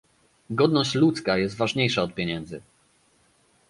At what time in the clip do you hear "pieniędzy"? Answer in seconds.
2.15-2.61